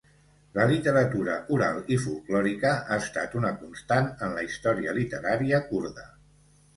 [0.53, 6.07] La literatura oral i folklòrica ha estat una constant en la història literària kurda.